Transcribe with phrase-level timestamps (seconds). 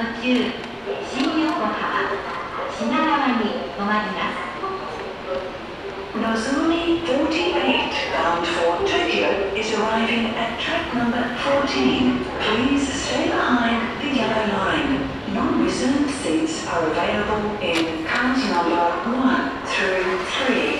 [0.00, 0.50] 途中
[1.12, 2.08] 新横浜
[2.78, 4.40] 品川に止まります
[6.16, 12.24] Nozomi 48 bound for Tokyo is arriving at track number 14.
[12.40, 15.06] Please stay behind the yellow line.
[15.34, 20.18] Non-reserved seats are available in cars number 1 through
[20.48, 20.79] 3.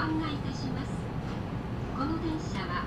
[0.00, 0.88] 案内いたします。
[1.94, 2.79] この電車は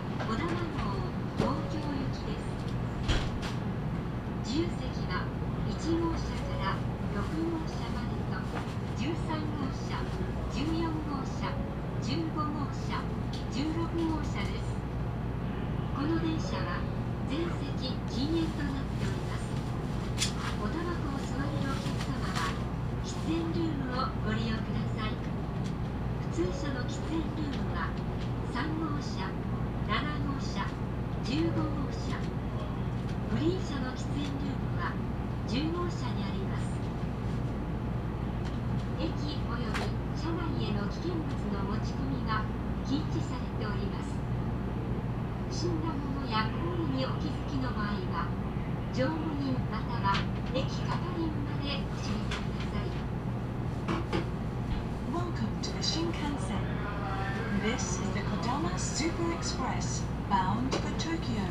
[60.33, 61.45] bound for Tokyo.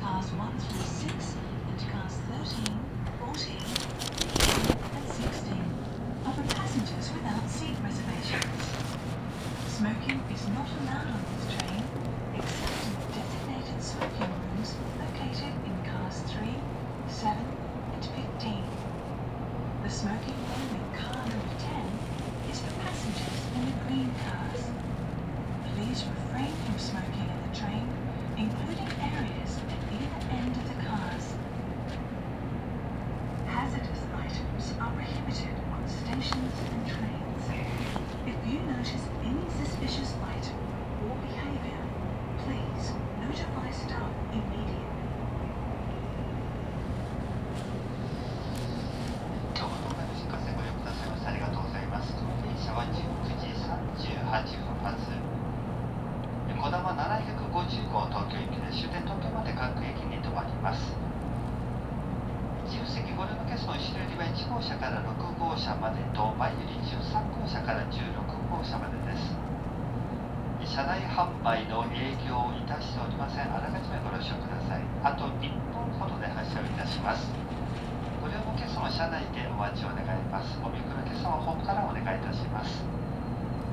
[0.00, 1.36] Cars 1 through 6
[1.68, 2.14] and cars
[2.56, 2.80] 13,
[3.20, 3.65] 14.
[65.56, 68.12] 号車までと前より13号車から16
[68.52, 69.32] 号車までです。
[70.68, 73.48] 車内販売の営業をいたしておりません。
[73.48, 74.84] あらかじめご了承ください。
[75.00, 77.32] あと1分ほどで発車をいたします。
[78.20, 80.60] ご利用のお客様車内でお待ちを願います。
[80.60, 82.84] おみくり今朝はホームからお願いいたします。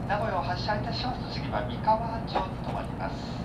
[0.07, 3.42] 名古屋を発車いたしますと次は三河町に停まります。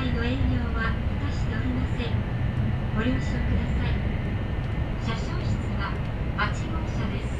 [0.00, 2.08] 際の営業は果たしておりません
[2.96, 3.92] ご了承ください。
[5.04, 5.92] 車掌室は
[6.38, 7.39] 8号車です。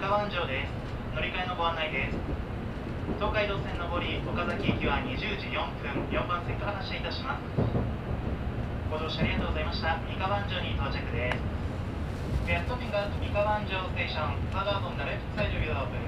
[0.00, 0.72] 三河湾城です。
[1.12, 2.16] 乗り換えのご案内です。
[3.20, 7.44] 東海道線上り岡崎駅は20時4分4番線から発車いたします
[8.88, 10.00] ご乗車ありがとうございました。
[10.08, 11.44] 三河安城に到着です
[12.48, 16.00] We are stopping at 三河安城 station further on the left side of your open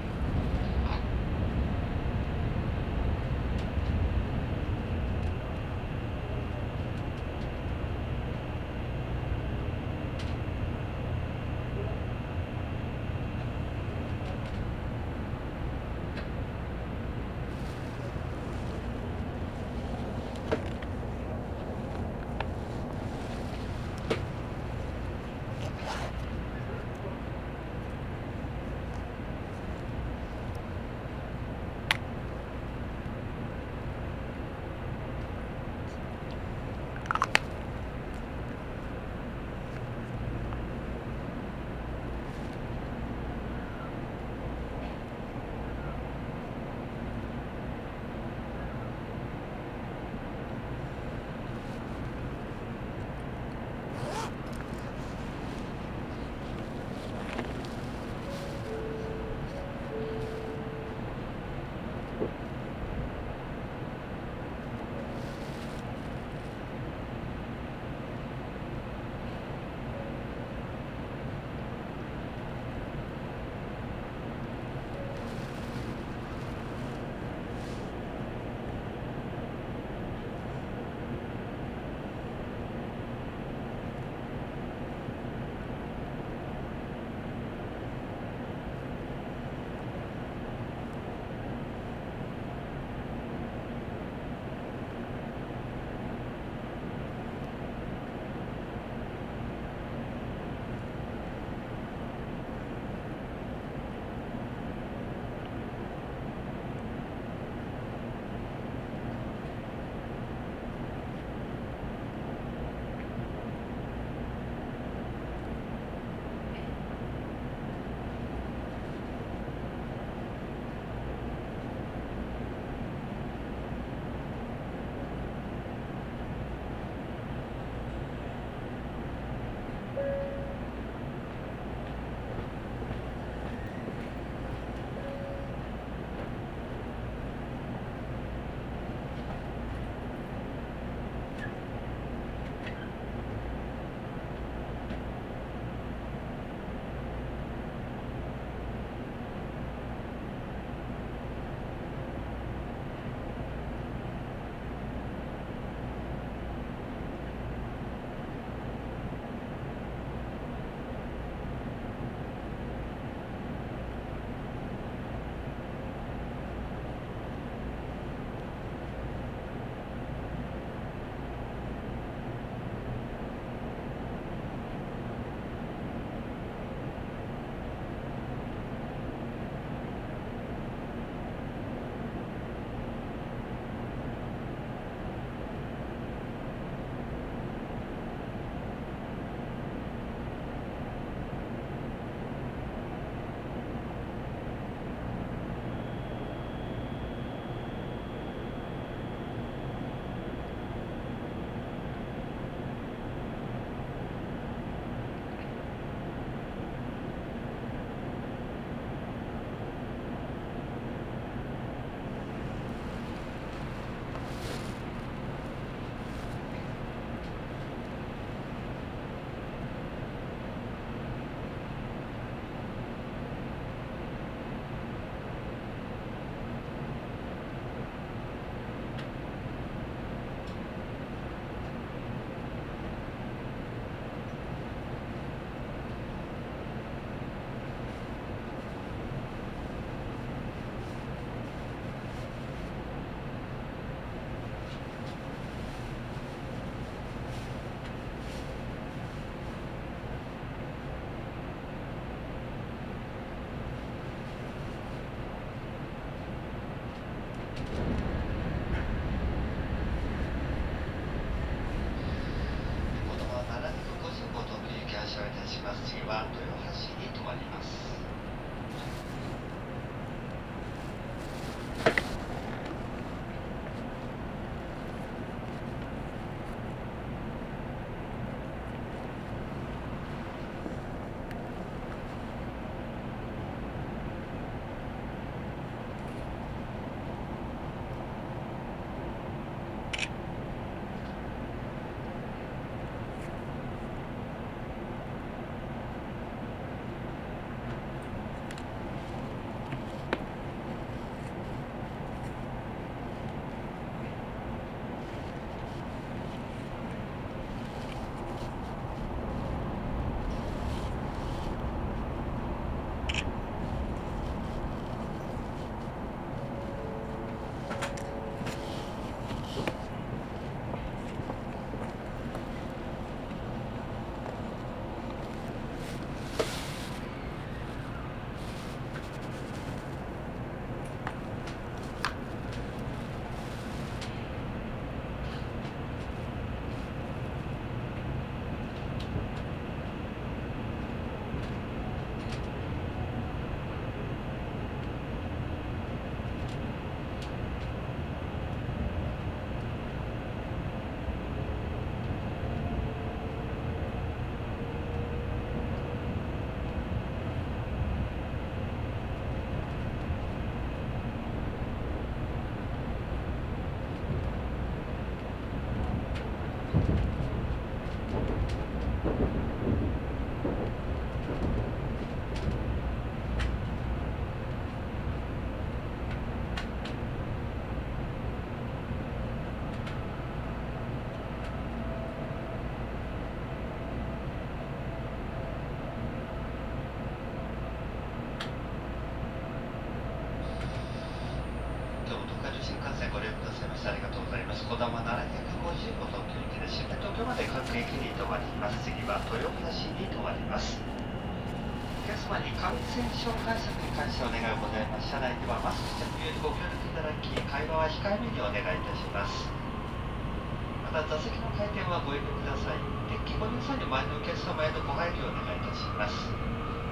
[410.93, 412.77] また座席の回転はご遠慮ください。
[413.09, 416.29] デッキご利用際に前のお客様へのご配慮をお願いいたします。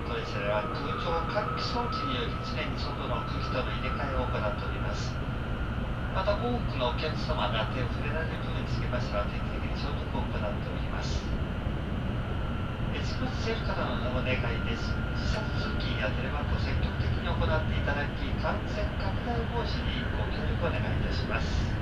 [0.10, 5.14] 当列車では空調換気装置により常に外の空気との入れ替えを行っております。
[6.18, 11.22] また多くのお客様が手を触れられる分につきましては定期的に消毒を行っております。
[12.98, 14.98] エスプレッソセルからのお願いです。
[15.14, 21.81] 自殺通勤やテレワークを積極的に行っていただき、感染拡大防止にご協力お願いいたします。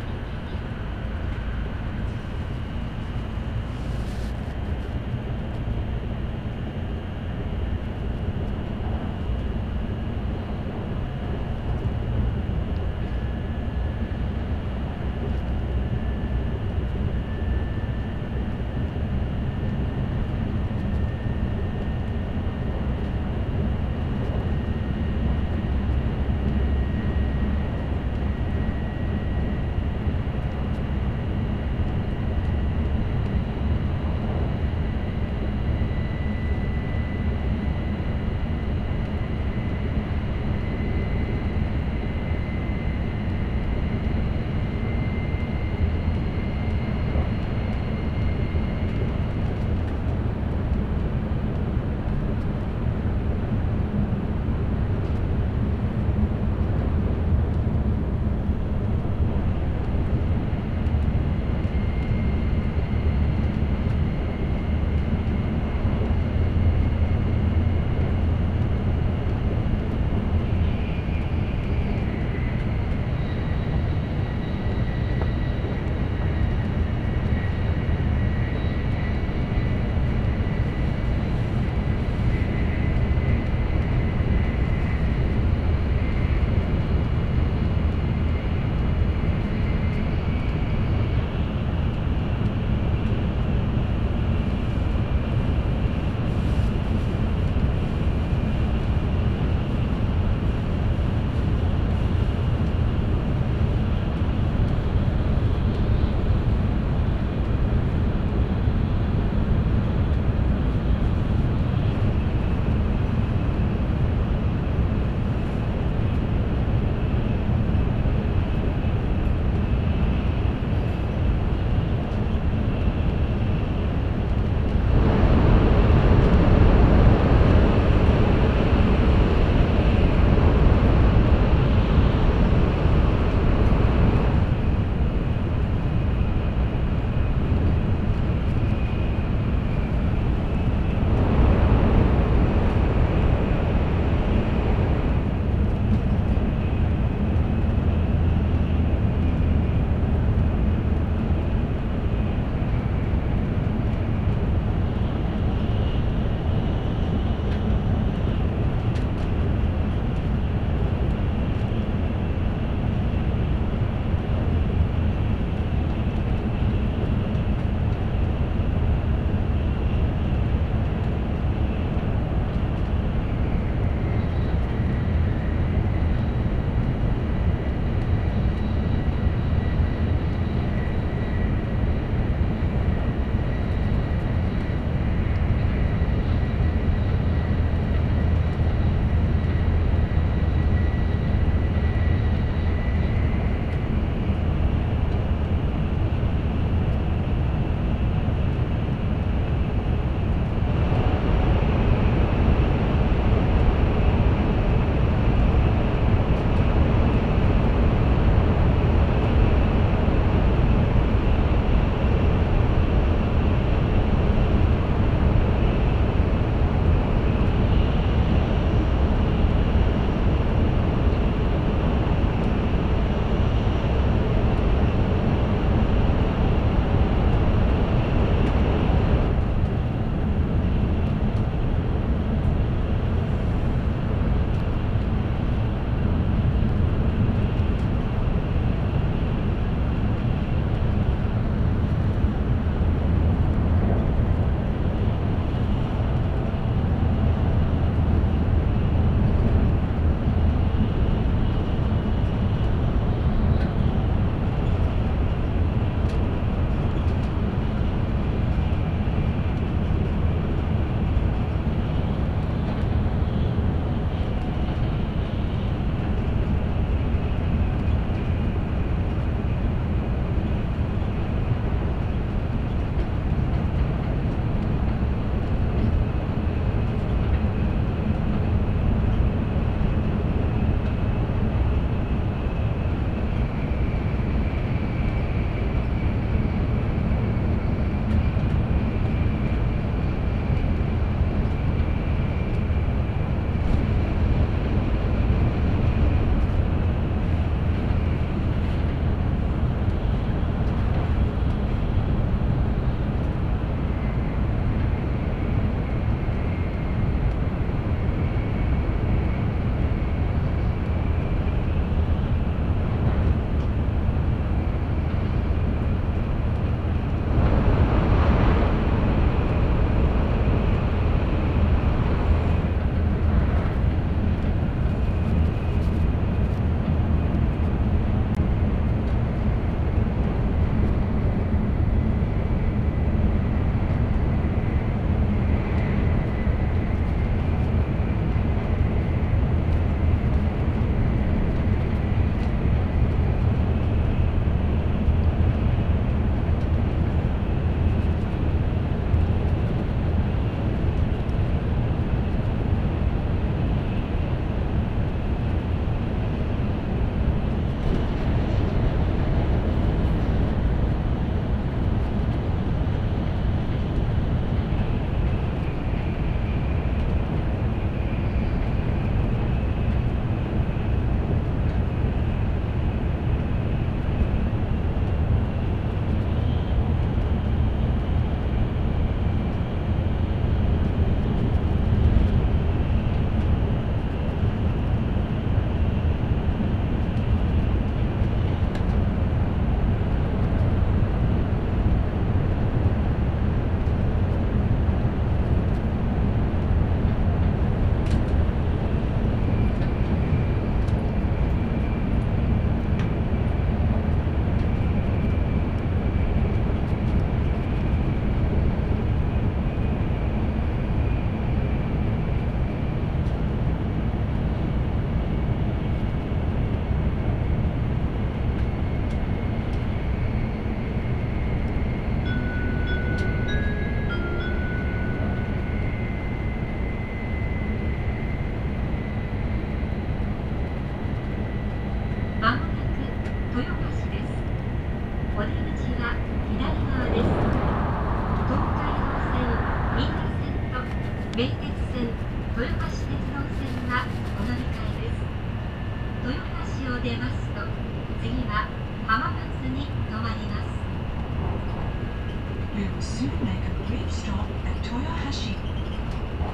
[454.19, 455.55] stop at Toyohashi.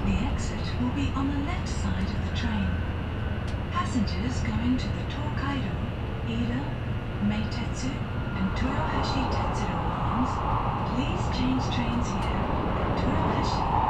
[0.06, 2.70] The exit will be on the left side of the train.
[3.72, 5.74] Passengers going to the Tokaido,
[6.30, 6.62] Ida,
[7.26, 7.90] Meitetsu,
[8.38, 10.30] and Toyohashi Tetsuro lines,
[10.94, 12.44] please change trains here
[12.86, 13.85] at Toyohashi.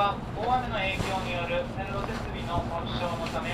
[0.00, 3.52] は大雨の影響による線路設備の損傷のため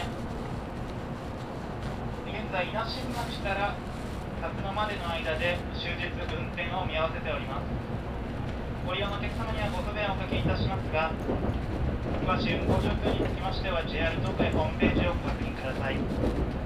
[2.31, 7.67] 現在稲新町から辰野までの間で終日運転を見合わせております。
[8.87, 11.11] ご利用のお客様にはご不便をおかけいたしますが
[12.23, 16.66] 詳しい運行状況につきましては JR 東海ホームページをご確認ください。